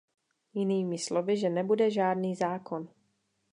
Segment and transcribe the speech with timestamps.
[0.53, 2.87] Jinými slovy, že nebude žádný zákon.